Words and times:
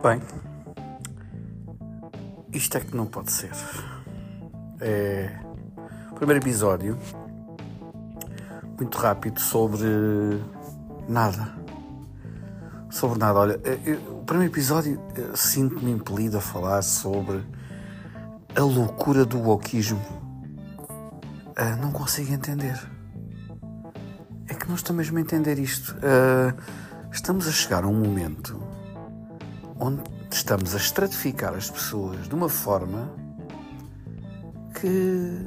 Bem, 0.00 0.22
isto 2.52 2.78
é 2.78 2.80
que 2.80 2.96
não 2.96 3.04
pode 3.04 3.32
ser. 3.32 3.50
É 4.80 5.36
o 6.12 6.14
primeiro 6.14 6.40
episódio, 6.40 6.96
muito 8.78 8.96
rápido, 8.96 9.40
sobre 9.40 9.88
nada. 11.08 11.52
Sobre 12.88 13.18
nada. 13.18 13.40
Olha, 13.40 13.60
eu, 13.84 14.20
o 14.20 14.24
primeiro 14.24 14.52
episódio 14.52 15.02
sinto-me 15.34 15.90
impelido 15.90 16.38
a 16.38 16.40
falar 16.40 16.82
sobre 16.82 17.44
a 18.54 18.62
loucura 18.62 19.24
do 19.24 19.40
wokismo. 19.40 20.00
Uh, 21.58 21.76
não 21.82 21.90
consigo 21.90 22.32
entender. 22.32 22.80
É 24.46 24.54
que 24.54 24.68
não 24.68 24.76
estou 24.76 24.94
mesmo 24.94 25.18
a 25.18 25.20
entender 25.20 25.58
isto. 25.58 25.96
Uh, 25.96 26.56
estamos 27.10 27.48
a 27.48 27.50
chegar 27.50 27.82
a 27.82 27.88
um 27.88 27.94
momento 27.94 28.67
onde 29.80 30.02
estamos 30.30 30.74
a 30.74 30.78
estratificar 30.78 31.54
as 31.54 31.70
pessoas 31.70 32.28
de 32.28 32.34
uma 32.34 32.48
forma 32.48 33.10
que 34.80 35.46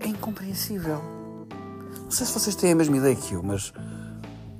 é 0.00 0.08
incompreensível. 0.08 1.00
Não 2.04 2.10
sei 2.10 2.26
se 2.26 2.32
vocês 2.32 2.56
têm 2.56 2.72
a 2.72 2.74
mesma 2.74 2.96
ideia 2.96 3.14
que 3.14 3.34
eu, 3.34 3.42
mas 3.42 3.72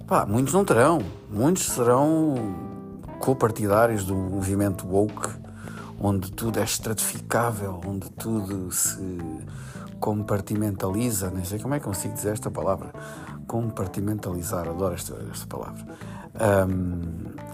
pá, 0.07 0.25
muitos 0.27 0.55
não 0.55 0.65
terão. 0.65 1.01
Muitos 1.29 1.67
serão 1.67 2.35
copartidários 3.19 4.05
do 4.05 4.15
movimento 4.15 4.87
woke, 4.87 5.29
onde 6.01 6.31
tudo 6.33 6.59
é 6.59 6.65
estratificável, 6.65 7.81
onde 7.87 8.11
tudo 8.11 8.73
se 8.73 9.19
compartimentaliza. 9.99 11.31
Nem 11.31 11.45
sei 11.45 11.59
como 11.59 11.75
é 11.75 11.79
que 11.79 11.85
consigo 11.85 12.15
dizer 12.15 12.33
esta 12.33 12.51
palavra. 12.51 12.93
Compartimentalizar, 13.47 14.69
adoro 14.69 14.95
esta, 14.95 15.17
esta 15.31 15.47
palavra. 15.47 15.85
Um, 16.69 17.50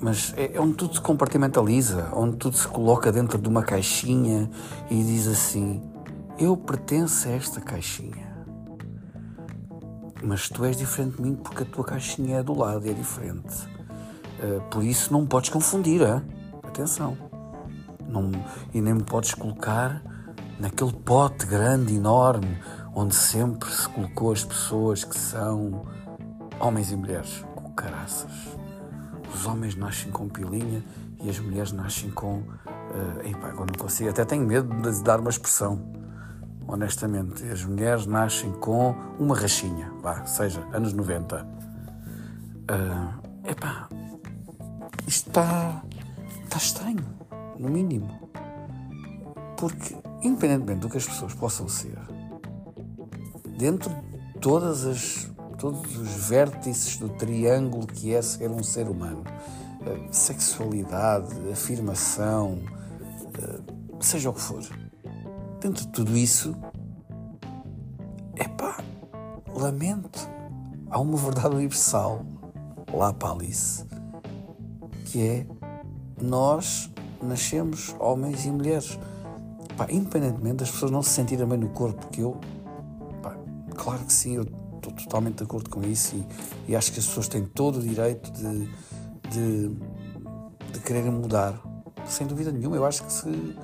mas 0.00 0.32
é, 0.36 0.54
é 0.54 0.60
onde 0.60 0.74
tudo 0.74 0.94
se 0.94 1.00
compartimentaliza, 1.00 2.10
onde 2.14 2.36
tudo 2.36 2.56
se 2.56 2.68
coloca 2.68 3.10
dentro 3.10 3.38
de 3.38 3.48
uma 3.48 3.62
caixinha 3.62 4.50
e 4.90 5.02
diz 5.02 5.26
assim: 5.26 5.82
Eu 6.38 6.56
pertenço 6.56 7.28
a 7.28 7.32
esta 7.32 7.60
caixinha. 7.60 8.28
Mas 10.22 10.48
tu 10.48 10.64
és 10.64 10.76
diferente 10.76 11.16
de 11.16 11.22
mim 11.22 11.34
porque 11.34 11.62
a 11.62 11.66
tua 11.66 11.84
caixinha 11.84 12.38
é 12.38 12.42
do 12.42 12.56
lado 12.56 12.86
e 12.86 12.90
é 12.90 12.92
diferente. 12.92 13.54
Uh, 14.38 14.60
por 14.70 14.84
isso 14.84 15.12
não 15.12 15.26
podes 15.26 15.50
confundir, 15.50 16.00
hein? 16.02 16.22
atenção. 16.62 17.16
Não, 18.08 18.30
e 18.72 18.80
nem 18.80 18.94
me 18.94 19.02
podes 19.02 19.34
colocar 19.34 20.02
naquele 20.58 20.92
pote 20.92 21.46
grande, 21.46 21.94
enorme, 21.94 22.58
onde 22.94 23.14
sempre 23.14 23.70
se 23.70 23.88
colocou 23.88 24.32
as 24.32 24.44
pessoas 24.44 25.04
que 25.04 25.16
são 25.16 25.86
homens 26.58 26.90
e 26.90 26.96
mulheres. 26.96 27.44
Com 27.54 27.70
caraças 27.72 28.58
os 29.34 29.46
homens 29.46 29.74
nascem 29.74 30.10
com 30.10 30.28
pilinha 30.28 30.82
e 31.20 31.28
as 31.28 31.38
mulheres 31.38 31.72
nascem 31.72 32.10
com. 32.10 32.38
Uh, 32.38 33.26
epá, 33.28 33.48
agora 33.48 33.70
não 33.72 33.78
consigo, 33.78 34.10
até 34.10 34.24
tenho 34.24 34.46
medo 34.46 34.68
de 34.90 35.02
dar 35.02 35.20
uma 35.20 35.30
expressão, 35.30 35.80
honestamente. 36.66 37.44
As 37.44 37.64
mulheres 37.64 38.06
nascem 38.06 38.52
com 38.52 38.94
uma 39.18 39.36
rachinha, 39.36 39.92
vá, 40.00 40.24
seja, 40.24 40.60
anos 40.72 40.92
90. 40.92 41.46
Uh, 42.70 43.50
epá, 43.50 43.88
isto 45.06 45.28
está. 45.28 45.82
está 46.44 46.56
estranho, 46.56 47.04
no 47.58 47.68
mínimo. 47.68 48.28
Porque, 49.56 49.96
independentemente 50.22 50.80
do 50.80 50.88
que 50.88 50.98
as 50.98 51.06
pessoas 51.06 51.34
possam 51.34 51.68
ser, 51.68 51.98
dentro 53.58 53.90
de 53.90 54.40
todas 54.40 54.86
as 54.86 55.30
todos 55.58 55.96
os 55.98 56.28
vértices 56.28 56.96
do 56.96 57.08
triângulo 57.08 57.86
que 57.86 58.14
é 58.14 58.22
ser 58.22 58.50
um 58.50 58.62
ser 58.62 58.88
humano. 58.88 59.24
Uh, 59.80 60.08
sexualidade, 60.12 61.34
afirmação, 61.52 62.58
uh, 63.36 64.02
seja 64.02 64.30
o 64.30 64.32
que 64.32 64.40
for. 64.40 64.62
Dentro 65.60 65.84
de 65.84 65.88
tudo 65.88 66.16
isso, 66.16 66.54
epá, 68.36 68.78
lamento. 69.54 70.28
Há 70.90 71.00
uma 71.00 71.18
verdade 71.18 71.54
universal 71.54 72.24
lá 72.92 73.12
para 73.12 73.32
Alice, 73.32 73.84
que 75.06 75.26
é 75.26 75.46
nós 76.20 76.90
nascemos 77.20 77.94
homens 77.98 78.46
e 78.46 78.50
mulheres. 78.50 78.98
Pá, 79.76 79.86
independentemente 79.90 80.56
das 80.56 80.70
pessoas 80.70 80.90
não 80.90 81.02
se 81.02 81.10
sentirem 81.10 81.46
bem 81.46 81.58
no 81.58 81.68
corpo, 81.70 82.00
porque 82.00 82.22
eu, 82.22 82.36
pá, 83.22 83.36
claro 83.76 84.04
que 84.04 84.12
sim, 84.12 84.36
eu 84.36 84.67
estou 84.88 85.04
totalmente 85.04 85.36
de 85.36 85.44
acordo 85.44 85.70
com 85.70 85.82
isso 85.82 86.16
e, 86.16 86.72
e, 86.72 86.76
acho 86.76 86.92
que 86.92 86.98
as 86.98 87.06
pessoas 87.06 87.28
têm 87.28 87.44
todo 87.44 87.78
o 87.78 87.82
direito 87.82 88.30
de, 88.32 88.68
de, 89.30 89.68
de 90.72 90.80
quererem 90.80 91.10
mudar. 91.10 91.60
Sem 92.06 92.26
dúvida 92.26 92.50
nenhuma, 92.50 92.76
eu 92.76 92.84
acho 92.84 93.04
que 93.04 93.12
se. 93.12 93.56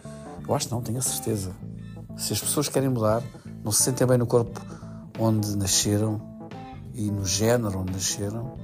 Eu 0.46 0.54
acho 0.54 0.70
não, 0.70 0.82
tenho 0.82 0.98
a 0.98 1.02
certeza. 1.02 1.52
Se 2.16 2.32
as 2.32 2.40
pessoas 2.40 2.68
querem 2.68 2.88
mudar, 2.88 3.22
não 3.64 3.72
se 3.72 3.82
sentem 3.82 4.06
bem 4.06 4.18
no 4.18 4.26
corpo 4.26 4.60
onde 5.18 5.56
nasceram 5.56 6.20
e 6.92 7.10
no 7.10 7.24
género 7.24 7.80
onde 7.80 7.92
nasceram, 7.92 8.56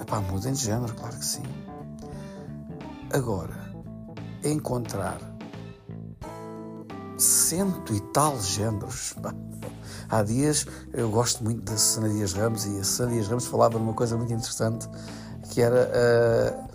epá, 0.00 0.20
mudem 0.20 0.52
de 0.52 0.64
género, 0.64 0.94
claro 0.94 1.16
que 1.16 1.24
sim. 1.24 1.42
Agora, 3.12 3.72
encontrar 4.44 5.18
cento 7.16 7.94
e 7.94 8.00
tal 8.12 8.40
géneros. 8.40 9.14
Há 10.10 10.22
dias 10.22 10.66
eu 10.92 11.10
gosto 11.10 11.44
muito 11.44 11.62
da 11.62 11.76
Susana 11.76 12.08
Dias 12.08 12.32
Ramos 12.32 12.64
e 12.64 12.78
a 12.78 12.84
Susana 12.84 13.12
Dias 13.12 13.28
Ramos 13.28 13.46
falava 13.46 13.78
de 13.78 13.84
uma 13.84 13.92
coisa 13.92 14.16
muito 14.16 14.32
interessante 14.32 14.88
que 15.50 15.60
era 15.60 15.88
uh, 15.88 16.68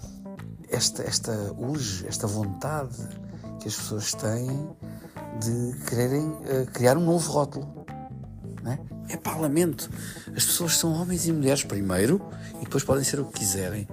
esta, 0.70 1.04
esta 1.04 1.32
urge, 1.58 2.06
esta 2.08 2.28
vontade 2.28 2.96
que 3.60 3.68
as 3.68 3.76
pessoas 3.76 4.14
têm 4.14 4.70
de 5.40 5.80
quererem 5.86 6.28
uh, 6.28 6.66
criar 6.74 6.98
um 6.98 7.06
novo 7.06 7.32
rótulo. 7.32 7.86
Né? 8.62 8.80
É 9.10 9.18
parlamento. 9.18 9.90
As 10.36 10.46
pessoas 10.46 10.78
são 10.78 10.94
homens 10.94 11.28
e 11.28 11.32
mulheres 11.32 11.64
primeiro 11.64 12.22
e 12.62 12.66
depois 12.66 12.84
podem 12.84 13.04
ser 13.04 13.20
o 13.20 13.26
que 13.26 13.40
quiserem. 13.40 13.88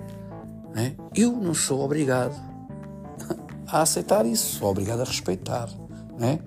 Né? 0.75 0.97
Eu 1.15 1.33
não 1.33 1.55
sou 1.55 1.81
obrigado 1.81 2.35
a 3.67 3.83
aceitar 3.83 4.27
isso, 4.27 4.59
sou 4.59 4.71
obrigado 4.71 5.01
a 5.01 5.05
respeitar. 5.05 5.69
Né? 6.19 6.41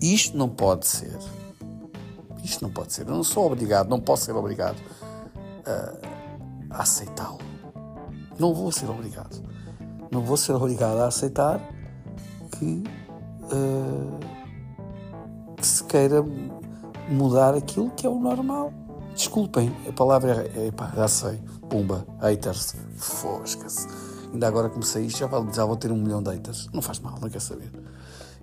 Isto 0.00 0.36
não 0.36 0.48
pode 0.48 0.86
ser. 0.86 1.18
Isto 2.44 2.62
não 2.62 2.70
pode 2.70 2.92
ser. 2.92 3.06
Eu 3.06 3.14
não 3.14 3.24
sou 3.24 3.46
obrigado, 3.46 3.88
não 3.88 4.00
posso 4.00 4.24
ser 4.24 4.32
obrigado 4.32 4.76
a, 5.66 6.76
a 6.76 6.82
aceitá-lo. 6.82 7.38
Não 8.38 8.54
vou 8.54 8.72
ser 8.72 8.88
obrigado. 8.88 9.42
Não 10.10 10.22
vou 10.22 10.36
ser 10.36 10.52
obrigado 10.52 10.98
a 10.98 11.06
aceitar 11.06 11.60
que, 12.52 12.82
uh, 13.52 14.18
que 15.56 15.66
se 15.66 15.84
queira 15.84 16.24
mudar 17.08 17.54
aquilo 17.54 17.90
que 17.90 18.06
é 18.06 18.10
o 18.10 18.18
normal. 18.18 18.72
Desculpem, 19.14 19.74
a 19.88 19.92
palavra 19.92 20.50
é, 20.54 20.68
é 20.68 20.70
pá, 20.70 20.92
já 20.94 21.08
sei, 21.08 21.40
pumba, 21.68 22.06
haters, 22.20 22.74
fosca-se. 22.96 23.86
Ainda 24.32 24.46
agora 24.46 24.68
comecei 24.68 25.04
isto, 25.04 25.18
já 25.18 25.26
vou, 25.26 25.52
já 25.52 25.64
vou 25.64 25.76
ter 25.76 25.90
um 25.92 25.96
milhão 25.96 26.22
de 26.22 26.30
haters. 26.30 26.68
Não 26.72 26.80
faz 26.80 27.00
mal, 27.00 27.18
não 27.20 27.28
quer 27.28 27.40
saber. 27.40 27.70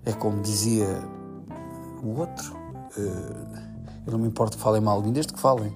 É 0.06 0.12
como 0.14 0.42
dizia 0.42 0.88
o 2.04 2.20
outro. 2.20 2.56
Uh, 2.98 3.77
eu 4.08 4.14
não 4.14 4.20
me 4.20 4.28
importo 4.28 4.56
que 4.58 4.64
falem 4.64 4.82
mal 4.82 5.02
de 5.02 5.08
mim, 5.08 5.14
desde 5.14 5.34
que 5.34 5.40
falem. 5.40 5.76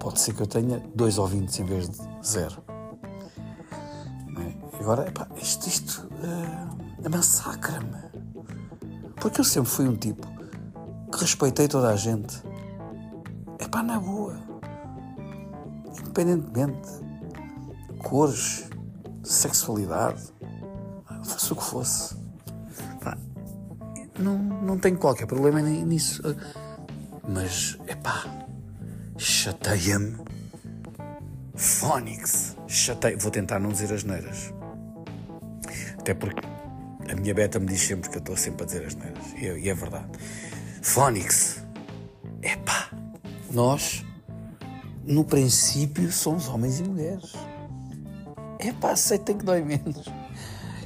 Pode 0.00 0.18
ser 0.18 0.34
que 0.34 0.42
eu 0.42 0.46
tenha 0.46 0.82
dois 0.94 1.18
ouvintes 1.18 1.60
em 1.60 1.64
vez 1.64 1.88
de 1.90 1.98
zero. 2.26 2.64
É? 4.38 4.80
Agora, 4.80 5.06
epá, 5.06 5.28
isto, 5.36 5.68
isto 5.68 6.08
uh, 6.08 7.10
massacra-me. 7.10 8.02
Porque 9.16 9.40
eu 9.40 9.44
sempre 9.44 9.70
fui 9.70 9.86
um 9.86 9.94
tipo 9.94 10.26
que 11.12 11.20
respeitei 11.20 11.68
toda 11.68 11.88
a 11.88 11.96
gente. 11.96 12.42
É 13.58 13.68
pá, 13.68 13.82
na 13.82 14.00
boa. 14.00 14.36
Independentemente 16.00 16.88
de 17.92 17.98
cores, 17.98 18.70
sexualidade, 19.22 20.22
fosse 21.22 21.52
o 21.52 21.56
que 21.56 21.62
fosse. 21.62 22.24
Não, 24.18 24.38
não 24.38 24.78
tenho 24.78 24.96
qualquer 24.96 25.26
problema 25.26 25.60
nisso. 25.60 26.22
Mas, 27.28 27.78
epá, 27.88 28.46
chateia-me. 29.16 30.16
Phonics. 31.54 32.56
Chateia. 32.66 33.16
Vou 33.16 33.30
tentar 33.30 33.58
não 33.58 33.70
dizer 33.70 33.92
as 33.92 34.04
neiras. 34.04 34.52
Até 35.98 36.12
porque 36.14 36.46
a 37.10 37.14
minha 37.16 37.32
beta 37.32 37.58
me 37.58 37.66
diz 37.66 37.80
sempre 37.80 38.10
que 38.10 38.16
eu 38.16 38.20
estou 38.20 38.36
sempre 38.36 38.64
a 38.64 38.66
dizer 38.66 38.86
as 38.86 38.94
neiras. 38.94 39.32
E, 39.36 39.46
e 39.64 39.68
é 39.68 39.74
verdade. 39.74 40.06
Phonics. 40.82 41.62
Epá, 42.42 42.90
nós, 43.50 44.04
no 45.02 45.24
princípio, 45.24 46.12
somos 46.12 46.46
homens 46.48 46.80
e 46.80 46.82
mulheres. 46.82 47.32
Epá, 48.58 48.92
aceitem 48.92 49.38
que 49.38 49.44
dói 49.44 49.62
menos. 49.62 50.04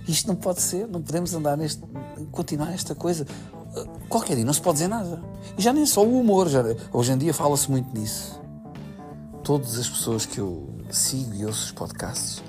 Isto 0.06 0.28
não 0.28 0.36
pode 0.36 0.62
ser, 0.62 0.86
não 0.86 1.02
podemos 1.02 1.34
andar 1.34 1.56
neste. 1.56 1.82
continuar 2.30 2.72
esta 2.72 2.94
coisa 2.94 3.26
qualquer 4.08 4.36
dia 4.36 4.44
não 4.44 4.52
se 4.52 4.60
pode 4.60 4.74
dizer 4.74 4.88
nada. 4.88 5.22
E 5.56 5.62
já 5.62 5.72
nem 5.72 5.86
só 5.86 6.04
o 6.04 6.20
humor, 6.20 6.48
já, 6.48 6.62
hoje 6.92 7.12
em 7.12 7.18
dia 7.18 7.34
fala-se 7.34 7.70
muito 7.70 7.96
nisso. 7.98 8.40
Todas 9.42 9.78
as 9.78 9.88
pessoas 9.88 10.26
que 10.26 10.38
eu 10.38 10.68
sigo 10.90 11.34
e 11.34 11.46
ouço 11.46 11.66
os 11.66 11.72
podcasts 11.72 12.42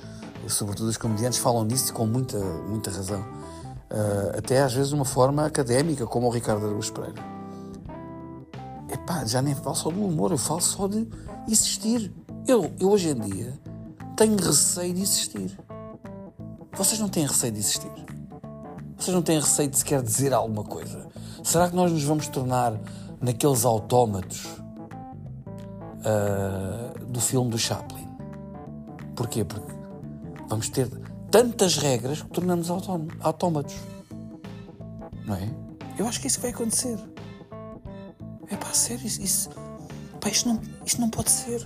sobretudo 0.49 0.89
os 0.89 0.97
comediantes, 0.97 1.39
falam 1.39 1.63
nisso 1.63 1.93
com 1.93 2.05
muita, 2.05 2.37
muita 2.39 2.91
razão. 2.91 3.21
Uh, 3.21 4.37
até 4.37 4.61
às 4.61 4.73
vezes 4.73 4.89
de 4.89 4.95
uma 4.95 5.05
forma 5.05 5.45
académica, 5.45 6.05
como 6.05 6.27
o 6.27 6.29
Ricardo 6.29 6.65
Araújo 6.65 6.93
Pereira. 6.93 7.21
Epá, 8.91 9.25
já 9.25 9.41
nem 9.41 9.55
falo 9.55 9.75
só 9.75 9.89
do 9.89 10.03
humor, 10.03 10.31
eu 10.31 10.37
falo 10.37 10.61
só 10.61 10.87
de 10.87 11.07
existir. 11.47 12.13
Eu, 12.47 12.71
eu 12.79 12.89
hoje 12.89 13.09
em 13.09 13.15
dia 13.15 13.53
tenho 14.15 14.35
receio 14.37 14.93
de 14.93 15.01
existir. 15.01 15.59
Vocês 16.73 16.99
não 16.99 17.09
têm 17.09 17.25
receio 17.25 17.51
de 17.51 17.59
existir? 17.59 17.91
Vocês 18.99 19.15
não 19.15 19.21
têm 19.21 19.39
receio 19.39 19.69
de 19.69 19.77
sequer 19.77 20.01
dizer 20.01 20.33
alguma 20.33 20.65
coisa? 20.65 21.07
Será 21.41 21.69
que 21.69 21.75
nós 21.75 21.89
nos 21.89 22.03
vamos 22.03 22.27
tornar 22.27 22.77
naqueles 23.21 23.63
autómatos 23.63 24.43
uh, 26.03 27.05
do 27.05 27.21
filme 27.21 27.49
do 27.49 27.57
Chaplin? 27.57 28.05
Porquê? 29.15 29.45
Porque 29.45 29.73
vamos 30.49 30.67
ter 30.67 30.89
tantas 31.31 31.77
regras 31.77 32.21
que 32.21 32.27
tornamos 32.27 32.69
autómatos. 33.21 33.75
Não 35.25 35.35
é? 35.35 35.49
Eu 35.97 36.05
acho 36.05 36.19
que 36.19 36.27
isso 36.27 36.41
vai 36.41 36.51
acontecer. 36.51 36.99
É 38.49 38.57
pá, 38.57 38.73
sério, 38.73 39.07
isso, 39.07 39.21
isso, 39.21 39.49
pá, 40.19 40.27
isto, 40.27 40.49
não, 40.49 40.61
isto 40.85 40.99
não 40.99 41.09
pode 41.09 41.31
ser. 41.31 41.65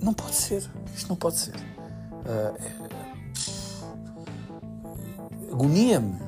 Não 0.00 0.14
pode 0.14 0.36
ser. 0.36 0.62
Isto 0.94 1.08
não 1.08 1.16
pode 1.16 1.38
ser. 1.38 1.56
Uh, 1.56 2.54
é, 2.62 2.97
agonia-me 5.50 6.18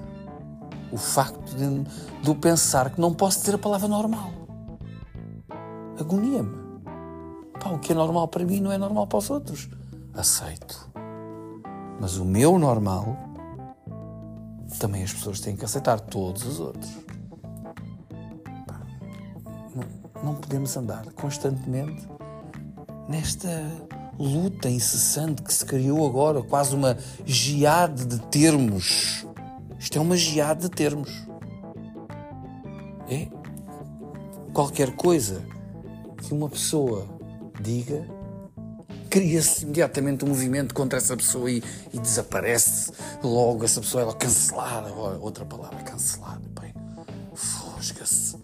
o 0.93 0.97
facto 0.97 1.55
de, 1.55 1.85
de 2.23 2.35
pensar 2.37 2.91
que 2.91 3.01
não 3.01 3.15
posso 3.15 3.41
dizer 3.41 3.55
a 3.55 3.59
palavra 3.59 3.89
normal. 3.89 4.31
Agonia-me. 5.99 6.57
o 7.73 7.79
que 7.79 7.93
é 7.93 7.95
normal 7.95 8.29
para 8.29 8.45
mim 8.45 8.61
não 8.61 8.73
é 8.73 8.79
normal 8.79 9.07
para 9.07 9.19
os 9.19 9.31
outros. 9.31 9.69
Aceito. 10.15 10.91
Mas 12.01 12.17
o 12.17 12.25
meu 12.25 12.59
normal 12.59 13.17
também 14.79 15.03
as 15.03 15.13
pessoas 15.13 15.41
têm 15.41 15.55
que 15.55 15.65
aceitar, 15.65 16.01
todos 16.01 16.45
os 16.47 16.61
outros. 16.61 16.91
Pá, 18.67 18.81
não, 19.75 20.25
não 20.25 20.35
podemos 20.35 20.75
andar 20.77 21.05
constantemente 21.13 22.09
nesta 23.09 23.49
luta 24.21 24.69
incessante 24.69 25.43
que 25.43 25.53
se 25.53 25.65
criou 25.65 26.07
agora, 26.07 26.43
quase 26.43 26.75
uma 26.75 26.99
geada 27.25 28.05
de 28.05 28.19
termos. 28.27 29.27
Isto 29.79 29.99
é 29.99 30.01
uma 30.01 30.17
geada 30.17 30.69
de 30.69 30.69
termos. 30.69 31.27
É? 33.09 33.29
Qualquer 34.53 34.95
coisa 34.95 35.43
que 36.19 36.35
uma 36.35 36.51
pessoa 36.51 37.09
diga, 37.61 38.07
cria-se 39.09 39.65
imediatamente 39.65 40.25
um 40.25 40.29
movimento 40.29 40.75
contra 40.75 40.99
essa 40.99 41.17
pessoa 41.17 41.51
e, 41.51 41.63
e 41.91 41.99
desaparece 41.99 42.93
logo 43.23 43.65
essa 43.65 43.81
pessoa, 43.81 44.03
ela 44.03 44.15
cancelada. 44.15 44.93
Outra 44.93 45.47
palavra, 45.47 45.83
cancelada. 45.83 46.43
Bem, 46.61 46.75
fosga-se. 47.35 48.37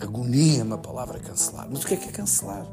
Agonia-me 0.00 0.72
a 0.72 0.78
palavra 0.78 1.18
cancelar. 1.18 1.68
Mas 1.70 1.82
o 1.82 1.86
que 1.86 1.94
é 1.94 1.96
que 1.98 2.08
é 2.08 2.12
cancelar? 2.12 2.66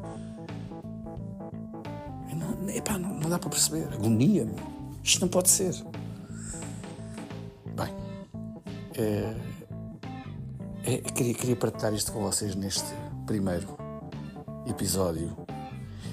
Epá, 2.78 2.98
não, 2.98 3.10
não 3.16 3.30
dá 3.30 3.40
para 3.40 3.50
perceber. 3.50 3.88
Agonia-me. 3.94 4.56
Isto 5.04 5.22
não 5.22 5.28
pode 5.28 5.50
ser. 5.50 5.74
Bem, 7.76 7.94
é, 8.98 9.36
é, 10.84 10.98
queria, 10.98 11.34
queria 11.34 11.56
partilhar 11.56 11.94
isto 11.94 12.12
com 12.12 12.22
vocês 12.22 12.56
neste 12.56 12.94
primeiro 13.26 13.78
episódio. 14.68 15.36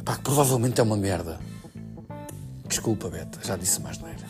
Pá, 0.05 0.17
que 0.17 0.23
provavelmente 0.23 0.81
é 0.81 0.83
uma 0.83 0.97
merda. 0.97 1.39
Desculpa, 2.67 3.09
Beta, 3.09 3.39
já 3.43 3.57
disse 3.57 3.81
mais 3.81 3.99
neira. 3.99 4.27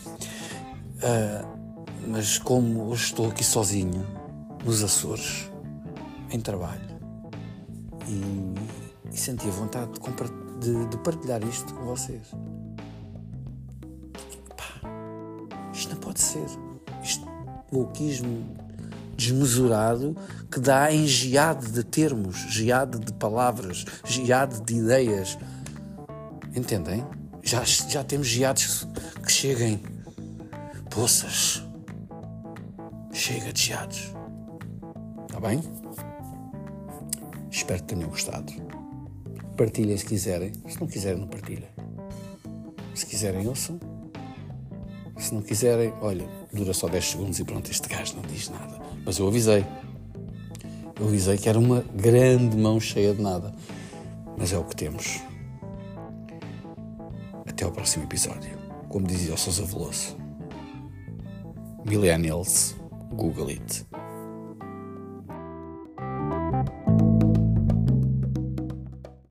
Uh, 0.99 1.63
mas 2.09 2.39
como 2.39 2.89
hoje 2.89 3.05
estou 3.05 3.29
aqui 3.29 3.45
sozinho, 3.45 4.05
nos 4.65 4.83
Açores, 4.83 5.51
em 6.31 6.41
trabalho, 6.41 7.01
e, 8.09 9.11
e 9.13 9.17
senti 9.17 9.49
a 9.49 9.53
vontade 9.53 9.93
de 9.93 10.01
compartilhar 10.01 10.52
de, 10.63 10.87
de 10.87 10.97
partilhar 10.99 11.43
isto 11.45 11.75
com 11.75 11.85
vocês. 11.85 12.29
Pá, 14.57 14.89
isto 15.73 15.95
não 15.95 16.01
pode 16.01 16.21
ser. 16.21 16.47
Isto 17.03 17.27
louquismo 17.73 18.55
desmesurado 19.17 20.17
que 20.51 20.61
dá 20.61 20.93
em 20.93 21.07
geado 21.07 21.71
de 21.71 21.85
termos, 21.85 22.37
geado 22.49 22.99
de 22.99 23.13
palavras, 23.15 23.85
geado 24.05 24.61
de 24.63 24.75
ideias. 24.75 25.39
Entendem? 26.55 27.05
Já, 27.43 27.65
já 27.65 28.05
temos 28.05 28.29
geados 28.29 28.87
que 29.25 29.33
cheguem. 29.33 29.83
Poças. 30.91 31.63
Chega 33.13 33.53
de 33.53 33.63
geados. 33.63 34.13
Está 35.27 35.41
bem? 35.41 35.63
Espero 37.51 37.83
que 37.83 37.95
tenham 37.95 38.09
gostado. 38.09 38.82
Partilhem 39.57 39.97
se 39.97 40.07
quiserem. 40.07 40.53
Se 40.67 40.81
não 40.81 40.87
quiserem, 40.87 41.21
não 41.21 41.29
partilhem. 41.29 41.69
Se 42.95 43.07
quiserem, 43.07 43.47
ouçam. 43.47 43.79
Se 45.17 45.35
não 45.35 45.43
quiserem, 45.43 45.93
olha, 46.01 46.27
dura 46.53 46.73
só 46.73 46.89
10 46.89 47.11
segundos 47.11 47.39
e 47.39 47.45
pronto, 47.45 47.71
este 47.71 47.89
gajo 47.89 48.17
não 48.17 48.23
diz 48.23 48.49
nada. 48.49 48.81
Mas 49.05 49.19
eu 49.19 49.29
avisei. 49.29 49.65
Eu 50.99 51.07
avisei 51.07 51.37
que 51.37 51.49
era 51.49 51.59
uma 51.59 51.81
grande 51.95 52.57
mão 52.57 52.81
cheia 52.81 53.15
de 53.15 53.23
nada. 53.23 53.55
Mas 54.37 54.53
é 54.53 54.59
o 54.59 54.65
que 54.65 54.75
temos. 54.75 55.21
Até 57.47 57.65
ao 57.65 57.73
próximo 57.73 58.05
episódio. 58.05 58.59
Como 58.89 59.07
dizia 59.07 59.35
o 59.35 59.39
Sousa 59.39 59.65
Veloso. 59.65 60.17
Millennials, 61.85 62.75
Google 63.11 63.49
it. 63.49 63.87